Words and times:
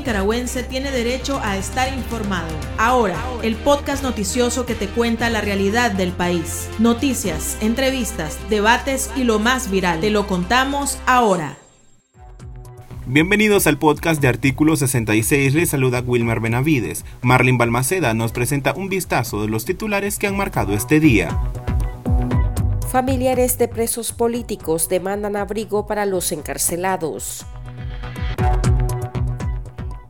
nicaragüense 0.00 0.62
tiene 0.62 0.90
derecho 0.90 1.40
a 1.42 1.58
estar 1.58 1.92
informado. 1.92 2.48
Ahora, 2.78 3.22
el 3.42 3.54
podcast 3.54 4.02
noticioso 4.02 4.64
que 4.64 4.74
te 4.74 4.88
cuenta 4.88 5.28
la 5.28 5.42
realidad 5.42 5.92
del 5.92 6.12
país. 6.12 6.70
Noticias, 6.78 7.58
entrevistas, 7.60 8.38
debates 8.48 9.10
y 9.14 9.24
lo 9.24 9.38
más 9.38 9.70
viral. 9.70 10.00
Te 10.00 10.08
lo 10.08 10.26
contamos 10.26 10.98
ahora. 11.04 11.58
Bienvenidos 13.04 13.66
al 13.66 13.76
podcast 13.76 14.22
de 14.22 14.28
Artículo 14.28 14.74
66, 14.76 15.54
les 15.54 15.68
saluda 15.68 16.00
Wilmer 16.00 16.40
Benavides. 16.40 17.04
Marlin 17.20 17.58
Balmaceda 17.58 18.14
nos 18.14 18.32
presenta 18.32 18.72
un 18.74 18.88
vistazo 18.88 19.42
de 19.42 19.48
los 19.48 19.66
titulares 19.66 20.18
que 20.18 20.28
han 20.28 20.36
marcado 20.36 20.72
este 20.72 21.00
día. 21.00 21.38
Familiares 22.90 23.58
de 23.58 23.68
presos 23.68 24.12
políticos 24.12 24.88
demandan 24.88 25.36
abrigo 25.36 25.86
para 25.86 26.06
los 26.06 26.32
encarcelados. 26.32 27.44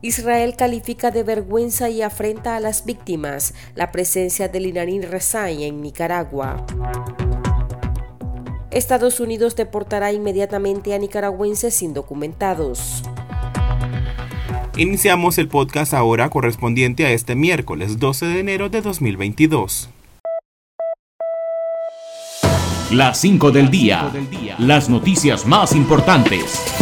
Israel 0.01 0.55
califica 0.57 1.11
de 1.11 1.23
vergüenza 1.23 1.89
y 1.89 2.01
afrenta 2.01 2.55
a 2.55 2.59
las 2.59 2.85
víctimas 2.85 3.53
la 3.75 3.91
presencia 3.91 4.47
del 4.47 4.65
Iranín 4.65 5.03
Rezai 5.03 5.63
en 5.63 5.81
Nicaragua. 5.81 6.65
Estados 8.71 9.19
Unidos 9.19 9.55
deportará 9.55 10.11
inmediatamente 10.11 10.95
a 10.95 10.97
nicaragüenses 10.97 11.81
indocumentados. 11.83 13.03
Iniciamos 14.77 15.37
el 15.37 15.47
podcast 15.49 15.93
ahora 15.93 16.29
correspondiente 16.29 17.05
a 17.05 17.11
este 17.11 17.35
miércoles 17.35 17.99
12 17.99 18.25
de 18.25 18.39
enero 18.39 18.69
de 18.69 18.81
2022. 18.81 19.89
Las 22.91 23.19
5 23.19 23.51
del 23.51 23.69
día. 23.69 24.11
Las 24.57 24.89
noticias 24.89 25.45
más 25.45 25.75
importantes. 25.75 26.80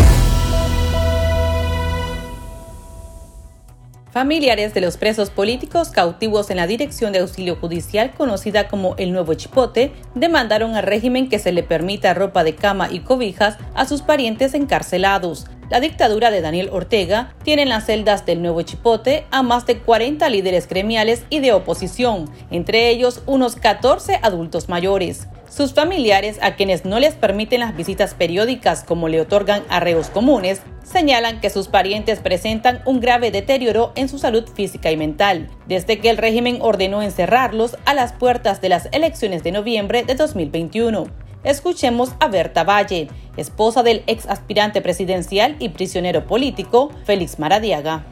Familiares 4.12 4.74
de 4.74 4.82
los 4.82 4.98
presos 4.98 5.30
políticos 5.30 5.90
cautivos 5.90 6.50
en 6.50 6.58
la 6.58 6.66
Dirección 6.66 7.14
de 7.14 7.20
Auxilio 7.20 7.56
Judicial, 7.58 8.12
conocida 8.18 8.68
como 8.68 8.96
el 8.98 9.12
Nuevo 9.12 9.36
Chipote, 9.36 9.92
demandaron 10.16 10.76
al 10.76 10.82
régimen 10.82 11.30
que 11.30 11.38
se 11.38 11.52
le 11.52 11.62
permita 11.62 12.16
ropa 12.16 12.44
de 12.44 12.56
cama 12.56 12.92
y 12.92 13.02
cobijas 13.02 13.58
a 13.76 13.86
sus 13.86 14.02
parientes 14.02 14.56
encarcelados. 14.56 15.46
La 15.70 15.80
dictadura 15.80 16.32
de 16.32 16.42
Daniel 16.42 16.70
Ortega 16.72 17.36
tiene 17.44 17.62
en 17.62 17.70
las 17.70 17.86
celdas 17.86 18.26
del 18.26 18.42
Nuevo 18.42 18.64
Chipote 18.64 19.26
a 19.30 19.44
más 19.44 19.68
de 19.68 19.78
40 19.78 20.28
líderes 20.30 20.68
gremiales 20.68 21.24
y 21.30 21.40
de 21.40 21.54
oposición, 21.54 22.32
entre 22.50 22.90
ellos 22.90 23.22
unos 23.28 23.58
14 23.58 24.22
adultos 24.24 24.70
mayores. 24.70 25.28
Sus 25.50 25.74
familiares, 25.74 26.38
a 26.44 26.56
quienes 26.56 26.86
no 26.86 27.00
les 27.00 27.16
permiten 27.16 27.62
las 27.62 27.76
visitas 27.76 28.14
periódicas 28.14 28.84
como 28.84 29.08
le 29.08 29.20
otorgan 29.20 29.64
arreos 29.68 30.12
comunes, 30.12 30.62
señalan 30.84 31.42
que 31.42 31.50
sus 31.50 31.68
parientes 31.68 32.20
presentan 32.20 32.82
un 32.86 33.00
grave 33.00 33.32
deterioro 33.32 33.92
en 33.96 34.10
su 34.10 34.20
salud 34.20 34.48
física 34.48 34.92
y 34.92 34.98
mental, 34.98 35.50
desde 35.68 35.98
que 35.98 36.12
el 36.12 36.18
régimen 36.18 36.60
ordenó 36.62 37.02
encerrarlos 37.02 37.78
a 37.86 37.96
las 37.96 38.14
puertas 38.14 38.62
de 38.62 38.70
las 38.70 38.90
elecciones 38.92 39.42
de 39.42 39.52
noviembre 39.52 40.04
de 40.04 40.14
2021. 40.14 41.08
Escuchemos 41.44 42.14
a 42.20 42.28
Berta 42.28 42.64
Valle, 42.64 43.08
esposa 43.36 43.82
del 43.82 44.04
ex 44.06 44.28
aspirante 44.28 44.82
presidencial 44.82 45.56
y 45.58 45.70
prisionero 45.70 46.28
político 46.28 46.92
Félix 47.06 47.40
Maradiaga. 47.40 48.06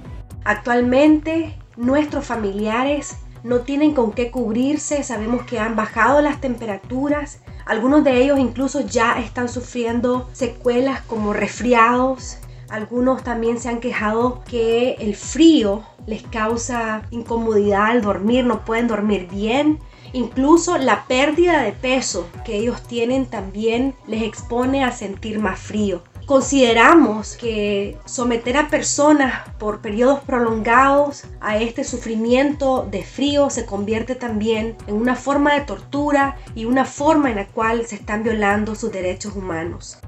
Actualmente, 0.43 1.55
nuestros 1.75 2.25
familiares 2.25 3.15
no 3.47 3.61
tienen 3.61 3.93
con 3.93 4.11
qué 4.11 4.29
cubrirse, 4.29 5.03
sabemos 5.03 5.43
que 5.43 5.57
han 5.57 5.77
bajado 5.77 6.21
las 6.21 6.41
temperaturas, 6.41 7.39
algunos 7.65 8.03
de 8.03 8.21
ellos 8.21 8.39
incluso 8.39 8.81
ya 8.81 9.19
están 9.19 9.47
sufriendo 9.47 10.27
secuelas 10.33 11.01
como 11.03 11.31
resfriados, 11.31 12.39
algunos 12.67 13.23
también 13.23 13.57
se 13.57 13.69
han 13.69 13.79
quejado 13.79 14.43
que 14.43 14.97
el 14.99 15.15
frío 15.15 15.83
les 16.07 16.23
causa 16.23 17.03
incomodidad 17.09 17.85
al 17.85 18.01
dormir, 18.01 18.43
no 18.43 18.65
pueden 18.65 18.89
dormir 18.89 19.29
bien. 19.31 19.79
Incluso 20.11 20.77
la 20.77 21.05
pérdida 21.07 21.61
de 21.61 21.71
peso 21.71 22.27
que 22.43 22.57
ellos 22.57 22.83
tienen 22.83 23.27
también 23.27 23.95
les 24.07 24.23
expone 24.23 24.83
a 24.83 24.91
sentir 24.91 25.39
más 25.39 25.57
frío. 25.57 26.01
Consideramos 26.27 27.37
que 27.37 27.95
someter 28.03 28.57
a 28.57 28.67
personas 28.67 29.47
por 29.57 29.79
periodos 29.79 30.19
prolongados 30.19 31.23
a 31.39 31.57
este 31.57 31.85
sufrimiento 31.85 32.85
de 32.91 33.01
frío 33.03 33.49
se 33.49 33.65
convierte 33.65 34.13
también 34.13 34.75
en 34.87 34.95
una 34.95 35.15
forma 35.15 35.53
de 35.53 35.61
tortura 35.61 36.35
y 36.53 36.65
una 36.65 36.83
forma 36.83 37.29
en 37.29 37.37
la 37.37 37.47
cual 37.47 37.87
se 37.87 37.95
están 37.95 38.23
violando 38.23 38.75
sus 38.75 38.91
derechos 38.91 39.37
humanos. 39.37 39.99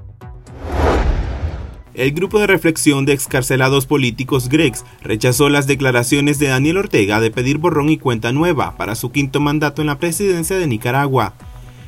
El 1.94 2.12
grupo 2.12 2.38
de 2.38 2.46
reflexión 2.46 3.06
de 3.06 3.14
excarcelados 3.14 3.86
políticos 3.86 4.50
Gregs 4.50 4.84
rechazó 5.00 5.48
las 5.48 5.66
declaraciones 5.66 6.38
de 6.38 6.48
Daniel 6.48 6.76
Ortega 6.76 7.18
de 7.20 7.30
pedir 7.30 7.56
borrón 7.56 7.88
y 7.88 7.96
cuenta 7.96 8.30
nueva 8.30 8.76
para 8.76 8.94
su 8.94 9.10
quinto 9.10 9.40
mandato 9.40 9.80
en 9.80 9.86
la 9.86 9.98
presidencia 9.98 10.58
de 10.58 10.66
Nicaragua. 10.66 11.32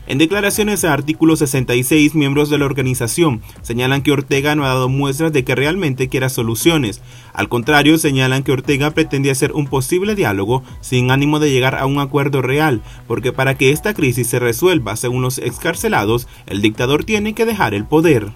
En 0.08 0.18
declaraciones 0.18 0.84
a 0.84 0.92
artículo 0.92 1.36
66, 1.36 2.16
miembros 2.16 2.50
de 2.50 2.58
la 2.58 2.64
organización 2.64 3.40
señalan 3.62 4.02
que 4.02 4.10
Ortega 4.10 4.56
no 4.56 4.64
ha 4.64 4.68
dado 4.68 4.88
muestras 4.88 5.32
de 5.32 5.44
que 5.44 5.54
realmente 5.54 6.08
quiera 6.08 6.28
soluciones. 6.28 7.00
Al 7.32 7.48
contrario, 7.48 7.96
señalan 7.98 8.42
que 8.42 8.52
Ortega 8.52 8.90
pretende 8.90 9.30
hacer 9.30 9.52
un 9.52 9.68
posible 9.68 10.16
diálogo 10.16 10.64
sin 10.80 11.12
ánimo 11.12 11.38
de 11.38 11.50
llegar 11.50 11.76
a 11.76 11.86
un 11.86 12.00
acuerdo 12.00 12.42
real, 12.42 12.82
porque 13.06 13.32
para 13.32 13.56
que 13.56 13.70
esta 13.70 13.94
crisis 13.94 14.26
se 14.26 14.40
resuelva, 14.40 14.96
según 14.96 15.22
los 15.22 15.38
excarcelados, 15.38 16.26
el 16.46 16.62
dictador 16.62 17.04
tiene 17.04 17.34
que 17.34 17.46
dejar 17.46 17.72
el 17.72 17.86
poder. 17.86 18.32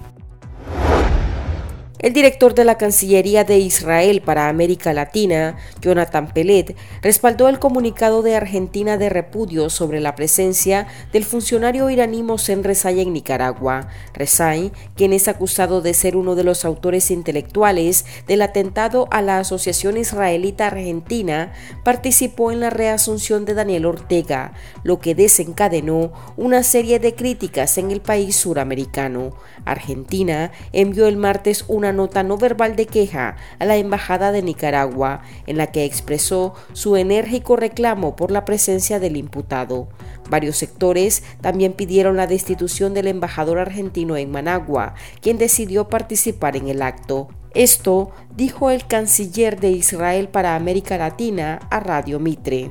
El 2.06 2.12
director 2.12 2.54
de 2.54 2.64
la 2.64 2.78
Cancillería 2.78 3.42
de 3.42 3.58
Israel 3.58 4.22
para 4.24 4.48
América 4.48 4.92
Latina, 4.92 5.56
Jonathan 5.80 6.32
Pelet, 6.32 6.76
respaldó 7.02 7.48
el 7.48 7.58
comunicado 7.58 8.22
de 8.22 8.36
Argentina 8.36 8.96
de 8.96 9.08
repudio 9.08 9.70
sobre 9.70 9.98
la 9.98 10.14
presencia 10.14 10.86
del 11.12 11.24
funcionario 11.24 11.90
iraní 11.90 12.22
Mohsen 12.22 12.62
Rezai 12.62 13.00
en 13.00 13.12
Nicaragua. 13.12 13.88
Rezai, 14.14 14.70
quien 14.94 15.12
es 15.12 15.26
acusado 15.26 15.80
de 15.80 15.94
ser 15.94 16.14
uno 16.14 16.36
de 16.36 16.44
los 16.44 16.64
autores 16.64 17.10
intelectuales 17.10 18.04
del 18.28 18.42
atentado 18.42 19.08
a 19.10 19.20
la 19.20 19.40
Asociación 19.40 19.96
Israelita 19.96 20.68
Argentina, 20.68 21.54
participó 21.82 22.52
en 22.52 22.60
la 22.60 22.70
reasunción 22.70 23.44
de 23.44 23.54
Daniel 23.54 23.84
Ortega, 23.84 24.52
lo 24.84 25.00
que 25.00 25.16
desencadenó 25.16 26.12
una 26.36 26.62
serie 26.62 27.00
de 27.00 27.16
críticas 27.16 27.78
en 27.78 27.90
el 27.90 28.00
país 28.00 28.36
suramericano. 28.36 29.32
Argentina 29.64 30.52
envió 30.70 31.08
el 31.08 31.16
martes 31.16 31.64
una 31.66 31.95
nota 31.96 32.22
no 32.22 32.36
verbal 32.36 32.76
de 32.76 32.86
queja 32.86 33.36
a 33.58 33.64
la 33.64 33.76
Embajada 33.76 34.30
de 34.30 34.42
Nicaragua, 34.42 35.22
en 35.46 35.56
la 35.56 35.68
que 35.68 35.84
expresó 35.84 36.54
su 36.72 36.96
enérgico 36.96 37.56
reclamo 37.56 38.14
por 38.14 38.30
la 38.30 38.44
presencia 38.44 39.00
del 39.00 39.16
imputado. 39.16 39.88
Varios 40.30 40.56
sectores 40.56 41.24
también 41.40 41.72
pidieron 41.72 42.16
la 42.16 42.26
destitución 42.26 42.94
del 42.94 43.08
embajador 43.08 43.58
argentino 43.58 44.16
en 44.16 44.30
Managua, 44.30 44.94
quien 45.20 45.38
decidió 45.38 45.88
participar 45.88 46.56
en 46.56 46.68
el 46.68 46.82
acto. 46.82 47.28
Esto 47.54 48.10
dijo 48.34 48.70
el 48.70 48.86
canciller 48.86 49.58
de 49.58 49.70
Israel 49.70 50.28
para 50.28 50.56
América 50.56 50.98
Latina 50.98 51.58
a 51.70 51.80
Radio 51.80 52.20
Mitre. 52.20 52.70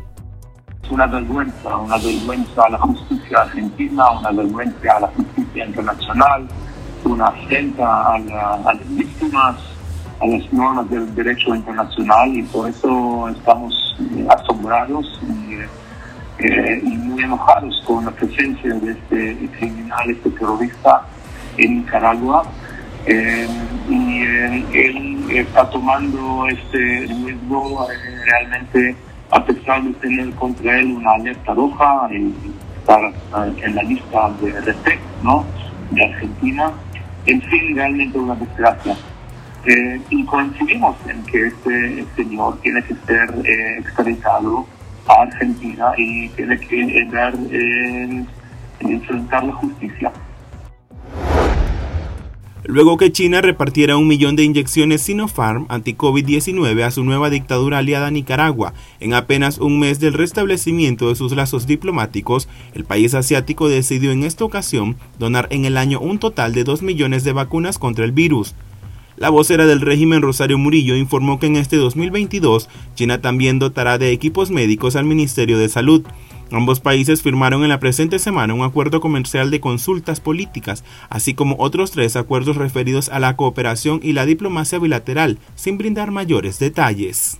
Es 0.83 0.91
una 0.91 1.07
vergüenza, 1.07 1.75
una 1.77 1.97
vergüenza 1.97 2.63
a 2.63 2.69
la 2.69 2.77
justicia 2.77 3.41
argentina, 3.41 4.11
una 4.11 4.31
vergüenza 4.31 4.97
a 4.97 4.99
la 4.99 5.07
justicia 5.07 5.65
internacional, 5.65 6.47
una 7.05 7.25
afrenta 7.25 8.13
a, 8.13 8.19
las 8.19 8.89
víctimas, 8.89 9.55
a 10.19 10.27
las 10.27 10.53
normas 10.53 10.89
del 10.89 11.13
derecho 11.15 11.55
internacional 11.55 12.35
y 12.35 12.43
por 12.43 12.69
eso 12.69 13.29
estamos 13.29 13.95
eh, 13.99 14.27
asombrados 14.29 15.19
eh, 16.39 16.81
y, 16.83 16.89
muy 16.89 17.23
enojados 17.23 17.81
con 17.85 18.05
la 18.05 18.11
presencia 18.11 18.73
de 18.73 18.91
este 18.91 19.49
criminal, 19.57 20.09
este 20.09 20.29
terrorista 20.31 21.03
en 21.57 21.77
Nicaragua. 21.77 22.43
Eh, 23.07 23.47
y 23.87 24.21
él 24.23 25.25
está 25.29 25.69
tomando 25.69 26.47
este 26.47 27.05
riesgo 27.07 27.87
realmente 28.25 28.95
a 29.29 29.45
pesar 29.45 29.83
de 29.83 29.93
tener 29.93 30.31
contra 30.31 30.79
él 30.79 30.91
una 30.93 31.11
alerta 31.11 31.53
roja 31.53 32.09
y 32.11 32.33
estar 32.79 33.13
en 33.63 33.75
la 33.75 33.83
lista 33.83 34.31
de 34.41 34.59
RT, 34.59 34.87
¿no? 35.21 35.45
de 35.91 36.03
Argentina 36.03 36.71
en 37.25 37.41
fin, 37.41 37.75
realmente 37.75 38.17
una 38.17 38.35
desgracia. 38.35 38.95
Eh, 39.65 39.99
y 40.11 40.23
coincidimos 40.25 40.95
en 41.07 41.23
que 41.23 41.47
este 41.47 42.05
señor 42.15 42.59
tiene 42.61 42.83
que 42.83 42.93
ser 43.07 43.29
eh, 43.43 43.79
extraditado 43.79 44.67
a 45.07 45.23
Argentina 45.23 45.91
y 45.97 46.29
tiene 46.29 46.59
que 46.59 47.07
dar, 47.11 47.33
eh, 47.49 48.25
enfrentar 48.79 49.43
la 49.43 49.53
justicia. 49.53 50.11
Luego 52.67 52.97
que 52.97 53.11
China 53.11 53.41
repartiera 53.41 53.95
un 53.95 54.07
millón 54.07 54.35
de 54.35 54.43
inyecciones 54.43 55.03
Sinopharm 55.03 55.67
anti-COVID-19 55.69 56.81
a 56.81 56.89
su 56.89 57.03
nueva 57.03 57.29
dictadura 57.29 57.77
aliada 57.77 58.09
Nicaragua, 58.09 58.73
en 58.99 59.13
apenas 59.13 59.59
un 59.59 59.77
mes 59.77 59.99
del 59.99 60.13
restablecimiento 60.13 61.09
de 61.09 61.15
sus 61.15 61.35
lazos 61.35 61.67
diplomáticos, 61.67 62.47
el 62.73 62.83
país 62.83 63.13
asiático 63.13 63.69
decidió 63.69 64.11
en 64.11 64.23
esta 64.23 64.45
ocasión 64.45 64.95
donar 65.19 65.47
en 65.51 65.65
el 65.65 65.77
año 65.77 65.99
un 65.99 66.17
total 66.17 66.55
de 66.55 66.63
2 66.63 66.81
millones 66.81 67.23
de 67.23 67.33
vacunas 67.33 67.77
contra 67.77 68.03
el 68.03 68.13
virus. 68.13 68.55
La 69.17 69.29
vocera 69.29 69.65
del 69.67 69.79
régimen 69.79 70.23
Rosario 70.23 70.57
Murillo 70.57 70.95
informó 70.95 71.39
que 71.39 71.45
en 71.45 71.57
este 71.57 71.77
2022 71.77 72.67
China 72.95 73.21
también 73.21 73.59
dotará 73.59 73.97
de 73.97 74.11
equipos 74.11 74.49
médicos 74.49 74.95
al 74.95 75.05
Ministerio 75.05 75.59
de 75.59 75.69
Salud. 75.69 76.03
Ambos 76.51 76.79
países 76.79 77.23
firmaron 77.23 77.63
en 77.63 77.69
la 77.69 77.79
presente 77.79 78.19
semana 78.19 78.53
un 78.53 78.63
acuerdo 78.63 79.01
comercial 79.01 79.49
de 79.49 79.59
consultas 79.59 80.19
políticas, 80.19 80.83
así 81.09 81.33
como 81.33 81.55
otros 81.57 81.91
tres 81.91 82.15
acuerdos 82.15 82.55
referidos 82.55 83.09
a 83.09 83.19
la 83.19 83.35
cooperación 83.35 83.99
y 84.03 84.13
la 84.13 84.25
diplomacia 84.25 84.77
bilateral, 84.77 85.39
sin 85.55 85.77
brindar 85.77 86.11
mayores 86.11 86.59
detalles. 86.59 87.39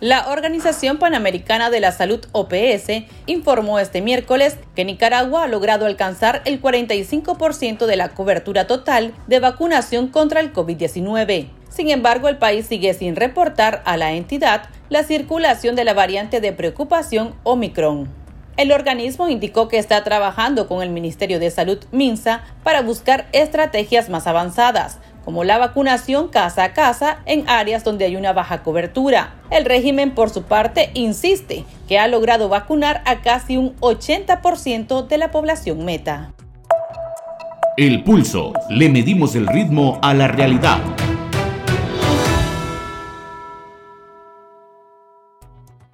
La 0.00 0.28
Organización 0.28 0.98
Panamericana 0.98 1.70
de 1.70 1.80
la 1.80 1.90
Salud 1.90 2.20
OPS 2.32 3.04
informó 3.24 3.78
este 3.78 4.02
miércoles 4.02 4.58
que 4.74 4.84
Nicaragua 4.84 5.44
ha 5.44 5.48
logrado 5.48 5.86
alcanzar 5.86 6.42
el 6.44 6.60
45% 6.60 7.86
de 7.86 7.96
la 7.96 8.10
cobertura 8.10 8.66
total 8.66 9.14
de 9.26 9.40
vacunación 9.40 10.08
contra 10.08 10.40
el 10.40 10.52
COVID-19. 10.52 11.48
Sin 11.70 11.88
embargo, 11.90 12.28
el 12.28 12.36
país 12.36 12.66
sigue 12.66 12.92
sin 12.92 13.16
reportar 13.16 13.82
a 13.86 13.96
la 13.96 14.12
entidad 14.12 14.68
la 14.88 15.02
circulación 15.02 15.74
de 15.76 15.84
la 15.84 15.94
variante 15.94 16.40
de 16.40 16.52
preocupación 16.52 17.34
Omicron. 17.42 18.08
El 18.56 18.72
organismo 18.72 19.28
indicó 19.28 19.68
que 19.68 19.78
está 19.78 20.02
trabajando 20.02 20.66
con 20.66 20.82
el 20.82 20.90
Ministerio 20.90 21.38
de 21.38 21.50
Salud 21.50 21.78
MINSA 21.92 22.42
para 22.62 22.80
buscar 22.80 23.26
estrategias 23.32 24.08
más 24.08 24.26
avanzadas, 24.26 24.98
como 25.26 25.44
la 25.44 25.58
vacunación 25.58 26.28
casa 26.28 26.64
a 26.64 26.72
casa 26.72 27.18
en 27.26 27.48
áreas 27.48 27.84
donde 27.84 28.06
hay 28.06 28.16
una 28.16 28.32
baja 28.32 28.62
cobertura. 28.62 29.34
El 29.50 29.64
régimen, 29.64 30.14
por 30.14 30.30
su 30.30 30.44
parte, 30.44 30.90
insiste 30.94 31.64
que 31.86 31.98
ha 31.98 32.08
logrado 32.08 32.48
vacunar 32.48 33.02
a 33.04 33.20
casi 33.20 33.56
un 33.56 33.76
80% 33.80 35.06
de 35.06 35.18
la 35.18 35.30
población 35.30 35.84
meta. 35.84 36.32
El 37.76 38.04
pulso. 38.04 38.54
Le 38.70 38.88
medimos 38.88 39.34
el 39.34 39.46
ritmo 39.46 39.98
a 40.00 40.14
la 40.14 40.28
realidad. 40.28 40.78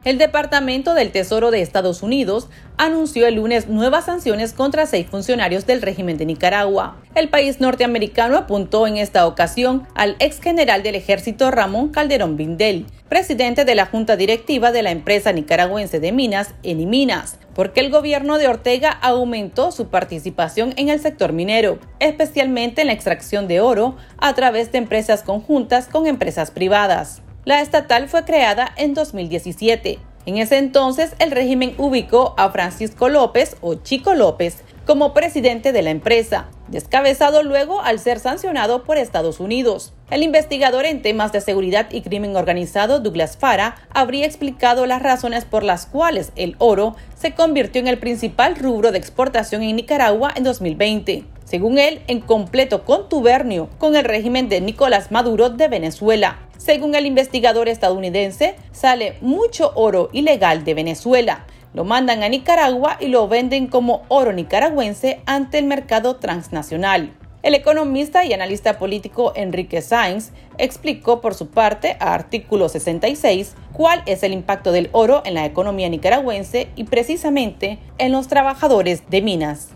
El 0.05 0.19
Departamento 0.19 0.95
del 0.95 1.13
Tesoro 1.13 1.53
de 1.53 1.63
Estados 1.63 2.03
Unidos 2.03 2.49
anunció 2.77 3.29
el 3.29 3.37
lunes 3.37 3.69
nuevas 3.69 4.07
sanciones 4.07 4.53
contra 4.53 4.87
seis 4.87 5.07
funcionarios 5.07 5.65
del 5.65 5.81
régimen 5.81 6.17
de 6.17 6.27
Nicaragua. 6.27 6.97
El 7.15 7.29
país 7.29 7.61
norteamericano 7.61 8.37
apuntó 8.37 8.89
en 8.89 8.97
esta 8.97 9.29
ocasión 9.29 9.87
al 9.95 10.17
ex 10.19 10.41
general 10.41 10.83
del 10.83 10.97
ejército 10.97 11.53
Ramón 11.53 11.91
Calderón 11.91 12.37
Vindel, 12.37 12.87
presidente 13.09 13.65
de 13.65 13.77
la 13.77 13.87
junta 13.87 14.17
directiva 14.17 14.73
de 14.73 14.83
la 14.83 14.91
empresa 14.91 15.33
nicaragüense 15.33 16.01
de 16.01 16.11
minas, 16.11 16.53
Eniminas, 16.65 17.39
porque 17.55 17.79
el 17.79 17.91
gobierno 17.91 18.39
de 18.39 18.49
Ortega 18.49 18.91
aumentó 18.91 19.71
su 19.71 19.87
participación 19.87 20.75
en 20.79 20.89
el 20.89 20.99
sector 20.99 21.33
minero, 21.33 21.79
especialmente 22.01 22.81
en 22.81 22.89
la 22.89 22.93
extracción 22.93 23.47
de 23.47 23.61
oro 23.61 23.97
a 24.19 24.35
través 24.35 24.73
de 24.73 24.79
empresas 24.79 25.23
conjuntas 25.23 25.87
con 25.87 26.09
empresas 26.09 26.51
privadas. 26.51 27.23
La 27.45 27.61
estatal 27.61 28.09
fue 28.09 28.25
creada 28.25 28.73
en 28.77 28.95
2017. 28.95 29.99
En 30.27 30.37
ese 30.37 30.59
entonces, 30.59 31.17
el 31.19 31.33
régimen 31.33 31.75
ubicó 31.77 32.35
a 32.37 32.51
Francisco 32.51 33.09
López 33.09 33.57
o 33.61 33.75
Chico 33.75 34.15
López 34.15 34.63
como 34.87 35.13
presidente 35.13 35.73
de 35.73 35.83
la 35.83 35.91
empresa, 35.91 36.49
descabezado 36.69 37.43
luego 37.43 37.81
al 37.81 37.99
ser 37.99 38.21
sancionado 38.21 38.85
por 38.85 38.97
Estados 38.97 39.41
Unidos. 39.41 39.93
El 40.11 40.23
investigador 40.23 40.85
en 40.85 41.03
temas 41.03 41.33
de 41.33 41.41
seguridad 41.41 41.89
y 41.91 42.03
crimen 42.03 42.37
organizado 42.37 43.01
Douglas 43.01 43.37
Fara 43.37 43.75
habría 43.93 44.27
explicado 44.27 44.87
las 44.87 45.03
razones 45.03 45.45
por 45.45 45.65
las 45.65 45.87
cuales 45.87 46.31
el 46.37 46.55
oro 46.59 46.95
se 47.17 47.35
convirtió 47.35 47.81
en 47.81 47.89
el 47.89 47.99
principal 47.99 48.55
rubro 48.55 48.93
de 48.93 48.99
exportación 48.99 49.65
en 49.65 49.75
Nicaragua 49.75 50.33
en 50.37 50.45
2020 50.45 51.32
según 51.53 51.79
él, 51.79 52.01
en 52.07 52.21
completo 52.23 52.87
contubernio 52.87 53.69
con 53.77 53.95
el 53.95 54.07
régimen 54.07 54.49
de 54.49 54.63
Nicolás 54.63 55.13
Maduro 55.13 55.51
de 55.51 55.69
Venezuela. 55.69 56.39
Según 56.57 56.95
el 56.95 57.05
investigador 57.05 57.69
estadounidense, 57.69 58.55
sale 58.71 59.19
mucho 59.21 59.71
oro 59.75 60.09
ilegal 60.15 60.65
de 60.65 60.73
Venezuela. 60.73 61.45
Lo 61.75 61.85
mandan 61.85 62.23
a 62.23 62.31
Nicaragua 62.31 62.97
y 63.01 63.09
lo 63.09 63.29
venden 63.29 63.67
como 63.67 64.01
oro 64.09 64.33
nicaragüense 64.33 65.21
ante 65.27 65.59
el 65.59 65.67
mercado 65.67 66.17
transnacional. 66.17 67.13
El 67.43 67.55
economista 67.55 68.25
y 68.25 68.33
analista 68.33 68.79
político 68.79 69.35
Enrique 69.37 69.83
Sainz 69.83 70.31
explicó 70.57 71.21
por 71.21 71.35
su 71.35 71.49
parte 71.49 71.99
a 72.01 72.15
artículo 72.15 72.71
66 72.71 73.57
cuál 73.75 74.03
es 74.07 74.23
el 74.23 74.33
impacto 74.33 74.73
del 74.73 74.89
oro 74.93 75.21
en 75.27 75.35
la 75.35 75.45
economía 75.45 75.91
nicaragüense 75.91 76.69
y 76.77 76.85
precisamente 76.85 77.79
en 77.99 78.11
los 78.11 78.27
trabajadores 78.29 79.03
de 79.11 79.21
minas 79.21 79.75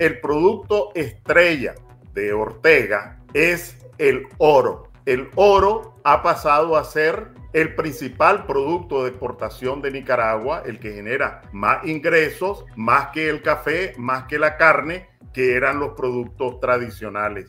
el 0.00 0.18
producto 0.18 0.92
estrella 0.94 1.74
de 2.14 2.32
Ortega 2.32 3.20
es 3.34 3.76
el 3.98 4.26
oro. 4.38 4.84
El 5.04 5.28
oro 5.34 5.94
ha 6.04 6.22
pasado 6.22 6.78
a 6.78 6.84
ser 6.84 7.28
el 7.52 7.74
principal 7.74 8.46
producto 8.46 9.02
de 9.02 9.10
exportación 9.10 9.82
de 9.82 9.90
Nicaragua, 9.90 10.62
el 10.64 10.78
que 10.78 10.94
genera 10.94 11.42
más 11.52 11.84
ingresos, 11.84 12.64
más 12.76 13.08
que 13.08 13.28
el 13.28 13.42
café, 13.42 13.92
más 13.98 14.24
que 14.24 14.38
la 14.38 14.56
carne, 14.56 15.06
que 15.34 15.54
eran 15.54 15.78
los 15.78 15.90
productos 15.90 16.60
tradicionales. 16.60 17.46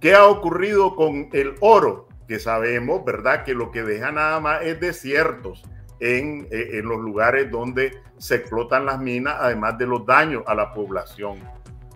¿Qué 0.00 0.14
ha 0.14 0.26
ocurrido 0.26 0.96
con 0.96 1.28
el 1.32 1.54
oro? 1.60 2.08
Que 2.26 2.40
sabemos, 2.40 3.04
¿verdad? 3.04 3.44
Que 3.44 3.54
lo 3.54 3.70
que 3.70 3.84
deja 3.84 4.10
nada 4.10 4.40
más 4.40 4.62
es 4.62 4.80
desiertos 4.80 5.62
en, 6.00 6.48
eh, 6.50 6.70
en 6.72 6.88
los 6.88 6.98
lugares 6.98 7.52
donde 7.52 8.02
se 8.16 8.34
explotan 8.34 8.84
las 8.84 8.98
minas, 9.00 9.36
además 9.38 9.78
de 9.78 9.86
los 9.86 10.04
daños 10.04 10.42
a 10.48 10.56
la 10.56 10.72
población 10.72 11.38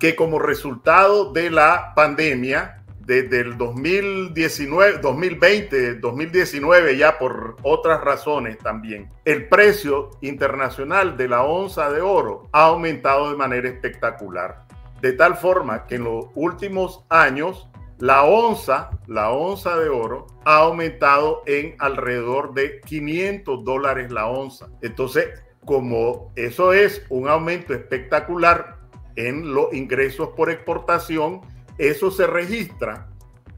que 0.02 0.16
como 0.16 0.40
resultado 0.40 1.32
de 1.32 1.48
la 1.48 1.92
pandemia, 1.94 2.82
desde 2.98 3.38
el 3.38 3.56
2019, 3.56 4.98
2020, 4.98 5.94
2019 6.00 6.96
ya 6.96 7.20
por 7.20 7.56
otras 7.62 8.00
razones 8.00 8.58
también, 8.58 9.08
el 9.24 9.48
precio 9.48 10.10
internacional 10.20 11.16
de 11.16 11.28
la 11.28 11.44
onza 11.44 11.88
de 11.92 12.00
oro 12.00 12.48
ha 12.50 12.64
aumentado 12.64 13.30
de 13.30 13.36
manera 13.36 13.68
espectacular. 13.68 14.66
De 15.00 15.12
tal 15.12 15.36
forma 15.36 15.86
que 15.86 15.94
en 15.94 16.02
los 16.02 16.24
últimos 16.34 17.04
años 17.08 17.68
la 18.00 18.24
onza, 18.24 18.90
la 19.06 19.30
onza 19.30 19.78
de 19.78 19.88
oro, 19.88 20.26
ha 20.44 20.56
aumentado 20.56 21.44
en 21.46 21.76
alrededor 21.78 22.54
de 22.54 22.80
500 22.80 23.64
dólares 23.64 24.10
la 24.10 24.26
onza. 24.26 24.66
Entonces, 24.80 25.28
como 25.64 26.32
eso 26.34 26.72
es 26.72 27.06
un 27.08 27.28
aumento 27.28 27.72
espectacular, 27.72 28.81
en 29.16 29.54
los 29.54 29.72
ingresos 29.72 30.30
por 30.36 30.50
exportación, 30.50 31.40
eso 31.78 32.10
se 32.10 32.26
registra 32.26 33.08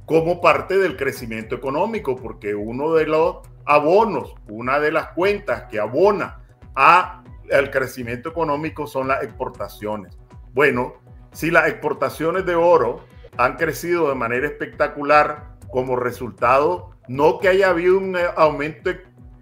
como 0.06 0.40
parte 0.40 0.78
del 0.78 0.96
crecimiento 0.96 1.54
económico, 1.54 2.16
porque 2.16 2.54
uno 2.54 2.92
de 2.94 3.06
los 3.06 3.38
abonos, 3.64 4.34
una 4.48 4.78
de 4.78 4.92
las 4.92 5.08
cuentas 5.08 5.64
que 5.70 5.80
abona 5.80 6.40
a 6.74 7.24
el 7.50 7.70
crecimiento 7.70 8.28
económico 8.30 8.86
son 8.86 9.08
las 9.08 9.22
exportaciones. 9.22 10.18
Bueno, 10.52 10.94
si 11.32 11.50
las 11.50 11.68
exportaciones 11.68 12.46
de 12.46 12.54
oro 12.54 13.04
han 13.36 13.56
crecido 13.56 14.08
de 14.08 14.14
manera 14.14 14.46
espectacular 14.46 15.56
como 15.70 15.96
resultado, 15.96 16.90
no 17.08 17.38
que 17.38 17.48
haya 17.48 17.70
habido 17.70 17.98
un 17.98 18.16
aumento 18.36 18.90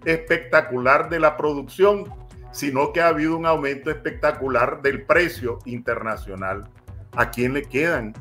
espectacular 0.05 1.09
de 1.09 1.19
la 1.19 1.37
producción, 1.37 2.05
sino 2.53 2.93
que 2.93 3.01
ha 3.01 3.09
habido 3.09 3.35
un 3.35 3.45
aumento 3.45 3.91
espectacular 3.91 4.81
del 4.81 5.03
precio 5.05 5.59
internacional. 5.65 6.69
¿A 7.15 7.29
quién 7.29 7.53
le 7.53 7.63
quedan? 7.63 8.13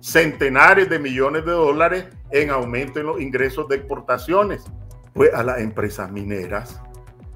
Centenares 0.00 0.90
de 0.90 0.98
millones 0.98 1.44
de 1.46 1.52
dólares 1.52 2.06
en 2.30 2.50
aumento 2.50 3.00
en 3.00 3.06
los 3.06 3.20
ingresos 3.20 3.68
de 3.68 3.76
exportaciones. 3.76 4.64
Pues 5.14 5.32
a 5.32 5.42
las 5.42 5.60
empresas 5.60 6.10
mineras. 6.10 6.80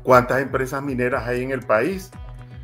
¿Cuántas 0.03 0.43
empresas 0.43 0.83
mineras 0.83 1.27
hay 1.27 1.43
en 1.43 1.53
el 1.53 1.61
país? 1.61 2.11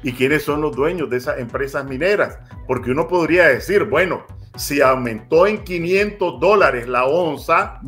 ¿Y 0.03 0.13
quiénes 0.13 0.43
son 0.43 0.61
los 0.61 0.75
dueños 0.75 1.09
de 1.09 1.19
esas 1.19 1.39
empresas 1.39 1.85
mineras? 1.85 2.39
Porque 2.67 2.91
uno 2.91 3.07
podría 3.07 3.49
decir, 3.49 3.85
bueno, 3.85 4.25
si 4.57 4.81
aumentó 4.81 5.47
en 5.47 5.63
500 5.63 6.41
dólares 6.41 6.89
la 6.89 7.05
onza 7.05 7.81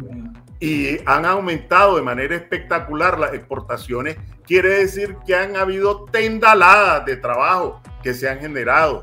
y 0.62 1.00
han 1.06 1.26
aumentado 1.26 1.96
de 1.96 2.02
manera 2.02 2.36
espectacular 2.36 3.18
las 3.18 3.34
exportaciones, 3.34 4.16
quiere 4.46 4.68
decir 4.68 5.16
que 5.26 5.34
han 5.34 5.56
habido 5.56 6.04
tendaladas 6.04 7.04
de 7.04 7.16
trabajo 7.16 7.82
que 8.00 8.14
se 8.14 8.28
han 8.28 8.38
generado. 8.38 9.02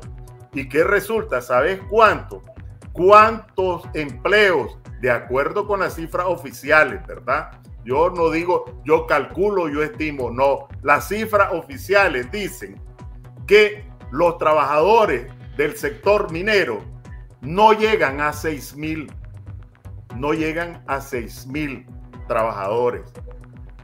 ¿Y 0.54 0.70
qué 0.70 0.84
resulta? 0.84 1.42
¿Sabes 1.42 1.78
cuánto? 1.90 2.42
¿Cuántos 2.92 3.82
empleos, 3.92 4.78
de 5.02 5.10
acuerdo 5.10 5.66
con 5.66 5.80
las 5.80 5.96
cifras 5.96 6.28
oficiales, 6.28 7.06
verdad? 7.06 7.50
Yo 7.84 8.08
no 8.08 8.30
digo, 8.30 8.80
yo 8.86 9.06
calculo, 9.06 9.68
yo 9.68 9.82
estimo, 9.82 10.30
no. 10.30 10.66
Las 10.80 11.08
cifras 11.08 11.52
oficiales 11.52 12.32
dicen 12.32 12.80
que 13.46 13.84
los 14.10 14.38
trabajadores 14.38 15.26
del 15.58 15.76
sector 15.76 16.32
minero 16.32 16.82
no 17.42 17.74
llegan 17.74 18.22
a 18.22 18.32
6 18.32 18.76
mil, 18.76 19.12
no 20.20 20.34
llegan 20.34 20.84
a 20.86 21.00
6 21.00 21.46
mil 21.46 21.86
trabajadores 22.28 23.02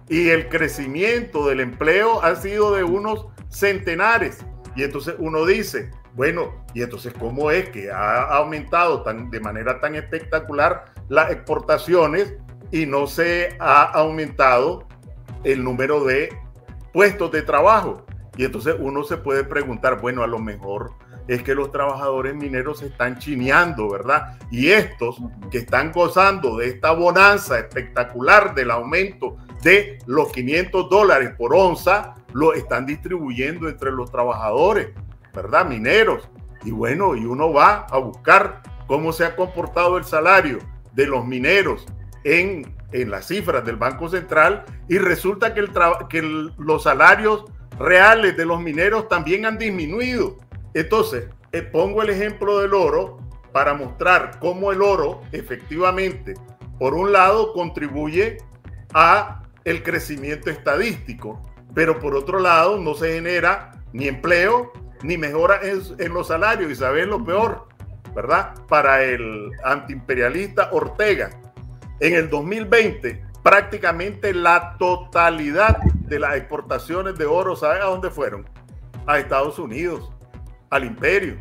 y 0.09 0.29
el 0.29 0.49
crecimiento 0.49 1.49
del 1.49 1.61
empleo 1.61 2.23
ha 2.23 2.37
sido 2.37 2.75
de 2.75 2.85
unos 2.85 3.27
centenares. 3.49 4.45
Y 4.77 4.85
entonces 4.85 5.15
uno 5.19 5.45
dice, 5.47 5.91
bueno, 6.15 6.65
y 6.75 6.83
entonces 6.83 7.13
cómo 7.19 7.51
es 7.51 7.71
que 7.71 7.91
ha 7.91 8.23
aumentado 8.37 9.03
tan, 9.03 9.31
de 9.31 9.41
manera 9.41 9.81
tan 9.81 9.95
espectacular 9.95 10.85
las 11.09 11.31
exportaciones 11.31 12.35
y 12.71 12.87
no 12.87 13.07
se 13.07 13.57
ha 13.59 13.83
aumentado 13.83 14.87
el 15.45 15.65
número 15.65 16.05
de 16.05 16.29
puestos 16.93 17.33
de 17.33 17.43
trabajo. 17.43 18.05
Y 18.37 18.45
entonces 18.45 18.77
uno 18.79 19.03
se 19.03 19.17
puede 19.17 19.45
preguntar, 19.45 20.01
bueno, 20.01 20.23
a 20.23 20.27
lo 20.27 20.39
mejor 20.39 20.93
es 21.29 21.43
que 21.43 21.55
los 21.55 21.73
trabajadores 21.73 22.35
mineros 22.35 22.79
se 22.79 22.87
están 22.87 23.19
chineando, 23.19 23.91
¿verdad? 23.91 24.39
Y 24.51 24.69
estos 24.69 25.19
que 25.51 25.59
están 25.59 25.93
gozando 25.93 26.59
de 26.59 26.69
esta 26.69 26.93
bonanza 26.93 27.59
espectacular 27.59 28.55
del 28.55 28.71
aumento 28.71 29.37
de 29.63 29.99
los 30.07 30.31
500 30.33 30.89
dólares 30.89 31.33
por 31.37 31.55
onza, 31.55 32.15
lo 32.33 32.53
están 32.53 32.87
distribuyendo 32.87 33.69
entre 33.69 33.91
los 33.91 34.11
trabajadores, 34.11 34.91
¿verdad? 35.35 35.67
Mineros. 35.67 36.29
Y 36.65 36.71
bueno, 36.71 37.17
y 37.17 37.25
uno 37.25 37.53
va 37.53 37.87
a 37.91 37.99
buscar 37.99 38.63
cómo 38.87 39.13
se 39.13 39.25
ha 39.25 39.35
comportado 39.37 39.99
el 39.99 40.05
salario 40.05 40.59
de 40.93 41.07
los 41.07 41.27
mineros 41.27 41.87
en, 42.25 42.75
en 42.93 43.11
las 43.11 43.27
cifras 43.27 43.65
del 43.65 43.77
Banco 43.77 44.09
Central 44.09 44.65
y 44.89 44.99
resulta 44.99 45.55
que, 45.55 45.61
el 45.61 45.71
que 46.09 46.23
los 46.59 46.83
salarios 46.83 47.45
reales 47.79 48.37
de 48.37 48.47
los 48.47 48.61
mineros 48.61 49.09
también 49.09 49.47
han 49.47 49.59
disminuido. 49.59 50.39
Entonces, 50.77 51.25
eh, 51.53 51.63
pongo 51.63 52.03
el 52.03 52.11
ejemplo 52.11 52.59
del 52.59 52.75
oro 52.75 53.17
para 53.51 53.73
mostrar 53.73 54.39
cómo 54.41 54.73
el 54.73 54.83
oro 54.83 55.23
efectivamente, 55.33 56.35
por 56.79 56.93
un 56.93 57.13
lado, 57.13 57.55
contribuye 57.55 58.37
a 58.93 59.43
el 59.65 59.83
crecimiento 59.83 60.51
estadístico, 60.51 61.41
pero 61.75 61.99
por 61.99 62.15
otro 62.15 62.41
lado 62.41 62.79
no 62.79 62.93
se 62.93 63.15
genera 63.15 63.73
ni 63.95 64.07
empleo 64.07 64.71
ni 65.03 65.17
mejora 65.17 65.61
en, 65.63 66.13
los 66.13 66.29
salarios. 66.29 66.71
Y 66.71 66.77
saben 66.77 67.09
lo 67.09 67.25
peor, 67.25 67.69
¿verdad? 68.15 68.53
Para 68.69 69.03
el 69.03 69.51
antiimperialista 69.65 70.69
Ortega, 70.73 71.31
en 72.01 72.13
el 72.13 72.29
2020 72.29 73.25
prácticamente 73.43 74.35
la 74.35 74.77
totalidad 74.77 75.79
de 75.79 76.19
las 76.19 76.37
exportaciones 76.37 77.17
de 77.17 77.25
oro, 77.25 77.57
¿saben 77.57 77.81
a 77.81 77.87
dónde 77.87 78.11
fueron? 78.11 78.47
A 79.07 79.19
Estados 79.19 79.59
Unidos 79.59 80.13
al 80.71 80.85
imperio. 80.85 81.37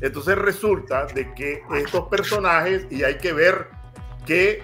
Entonces 0.00 0.36
resulta 0.36 1.06
de 1.06 1.32
que 1.34 1.62
estos 1.76 2.08
personajes, 2.08 2.86
y 2.90 3.04
hay 3.04 3.16
que 3.18 3.32
ver 3.32 3.68
que 4.26 4.50
eh, 4.50 4.62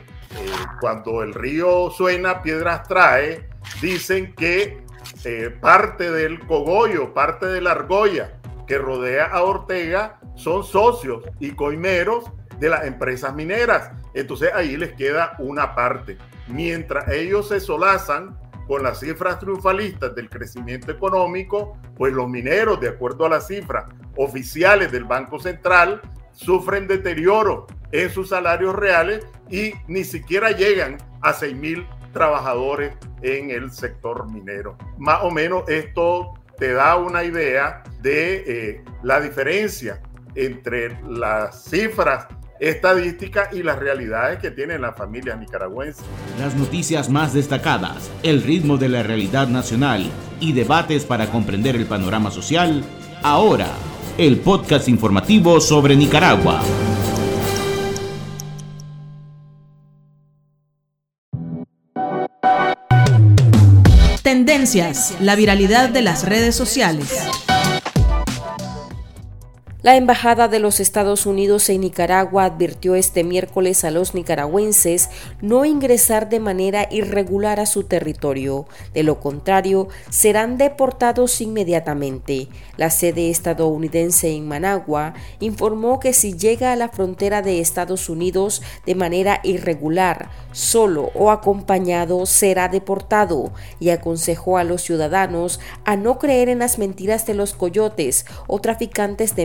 cuando 0.80 1.22
el 1.22 1.34
río 1.34 1.90
suena, 1.90 2.42
piedras 2.42 2.86
trae, 2.88 3.48
dicen 3.80 4.34
que 4.34 4.84
eh, 5.24 5.56
parte 5.60 6.10
del 6.10 6.40
cogollo, 6.40 7.12
parte 7.14 7.46
de 7.46 7.60
la 7.60 7.72
argolla 7.72 8.40
que 8.66 8.78
rodea 8.78 9.26
a 9.26 9.42
Ortega 9.42 10.20
son 10.34 10.64
socios 10.64 11.24
y 11.40 11.52
coimeros 11.52 12.24
de 12.58 12.68
las 12.68 12.86
empresas 12.86 13.34
mineras. 13.34 13.90
Entonces 14.14 14.50
ahí 14.54 14.76
les 14.76 14.92
queda 14.94 15.34
una 15.38 15.74
parte. 15.74 16.18
Mientras 16.48 17.08
ellos 17.08 17.48
se 17.48 17.60
solazan 17.60 18.38
con 18.66 18.82
las 18.82 19.00
cifras 19.00 19.38
triunfalistas 19.38 20.14
del 20.14 20.28
crecimiento 20.28 20.90
económico, 20.90 21.76
pues 21.96 22.12
los 22.12 22.28
mineros, 22.28 22.80
de 22.80 22.88
acuerdo 22.88 23.26
a 23.26 23.30
las 23.30 23.46
cifras 23.46 23.86
oficiales 24.16 24.92
del 24.92 25.04
Banco 25.04 25.38
Central, 25.38 26.00
sufren 26.32 26.86
deterioro 26.86 27.66
en 27.92 28.10
sus 28.10 28.30
salarios 28.30 28.74
reales 28.74 29.26
y 29.50 29.74
ni 29.86 30.04
siquiera 30.04 30.50
llegan 30.50 30.98
a 31.20 31.32
6 31.32 31.54
mil 31.54 31.86
trabajadores 32.12 32.94
en 33.22 33.50
el 33.50 33.70
sector 33.70 34.30
minero. 34.30 34.76
Más 34.98 35.22
o 35.22 35.30
menos 35.30 35.68
esto 35.68 36.34
te 36.58 36.72
da 36.72 36.96
una 36.96 37.24
idea 37.24 37.82
de 38.00 38.44
eh, 38.46 38.84
la 39.02 39.20
diferencia 39.20 40.00
entre 40.34 40.98
las 41.02 41.64
cifras 41.64 42.26
estadística 42.62 43.48
y 43.52 43.64
las 43.64 43.76
realidades 43.76 44.38
que 44.38 44.52
tienen 44.52 44.80
las 44.82 44.96
familias 44.96 45.36
nicaragüenses. 45.36 46.04
Las 46.38 46.54
noticias 46.54 47.10
más 47.10 47.34
destacadas, 47.34 48.08
el 48.22 48.40
ritmo 48.40 48.76
de 48.76 48.88
la 48.88 49.02
realidad 49.02 49.48
nacional 49.48 50.08
y 50.38 50.52
debates 50.52 51.04
para 51.04 51.26
comprender 51.26 51.74
el 51.74 51.86
panorama 51.86 52.30
social, 52.30 52.84
ahora, 53.24 53.66
el 54.16 54.38
podcast 54.38 54.86
informativo 54.88 55.60
sobre 55.60 55.96
Nicaragua. 55.96 56.62
Tendencias, 64.22 65.16
la 65.20 65.34
viralidad 65.34 65.90
de 65.90 66.02
las 66.02 66.24
redes 66.24 66.54
sociales. 66.54 67.51
La 69.82 69.96
Embajada 69.96 70.46
de 70.46 70.60
los 70.60 70.78
Estados 70.78 71.26
Unidos 71.26 71.68
en 71.68 71.80
Nicaragua 71.80 72.44
advirtió 72.44 72.94
este 72.94 73.24
miércoles 73.24 73.82
a 73.82 73.90
los 73.90 74.14
nicaragüenses 74.14 75.10
no 75.40 75.64
ingresar 75.64 76.28
de 76.28 76.38
manera 76.38 76.86
irregular 76.88 77.58
a 77.58 77.66
su 77.66 77.82
territorio. 77.82 78.66
De 78.94 79.02
lo 79.02 79.18
contrario, 79.18 79.88
serán 80.08 80.56
deportados 80.56 81.40
inmediatamente. 81.40 82.46
La 82.76 82.90
sede 82.90 83.28
estadounidense 83.28 84.30
en 84.30 84.46
Managua 84.46 85.14
informó 85.40 85.98
que 85.98 86.12
si 86.12 86.34
llega 86.38 86.72
a 86.72 86.76
la 86.76 86.88
frontera 86.88 87.42
de 87.42 87.58
Estados 87.58 88.08
Unidos 88.08 88.62
de 88.86 88.94
manera 88.94 89.40
irregular, 89.42 90.30
solo 90.52 91.10
o 91.16 91.32
acompañado, 91.32 92.24
será 92.26 92.68
deportado 92.68 93.52
y 93.80 93.90
aconsejó 93.90 94.58
a 94.58 94.64
los 94.64 94.82
ciudadanos 94.82 95.58
a 95.84 95.96
no 95.96 96.20
creer 96.20 96.48
en 96.50 96.60
las 96.60 96.78
mentiras 96.78 97.26
de 97.26 97.34
los 97.34 97.52
coyotes 97.52 98.26
o 98.46 98.60
traficantes 98.60 99.34
de 99.34 99.44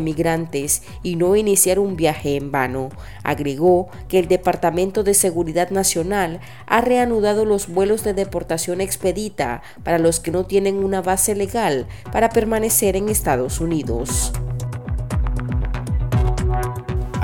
y 1.04 1.16
no 1.16 1.36
iniciar 1.36 1.80
un 1.80 1.96
viaje 1.96 2.36
en 2.36 2.52
vano. 2.52 2.90
Agregó 3.24 3.90
que 4.08 4.20
el 4.20 4.28
Departamento 4.28 5.04
de 5.04 5.14
Seguridad 5.14 5.70
Nacional 5.70 6.40
ha 6.66 6.82
reanudado 6.82 7.46
los 7.46 7.68
vuelos 7.68 8.04
de 8.04 8.14
deportación 8.14 8.82
expedita 8.82 9.62
para 9.84 10.00
los 10.00 10.20
que 10.20 10.32
no 10.32 10.46
tienen 10.46 10.84
una 10.84 11.02
base 11.02 11.36
legal 11.36 11.88
para 12.12 12.30
permanecer 12.30 12.96
en 12.96 13.10
Estados 13.10 13.62
Unidos. 13.62 14.34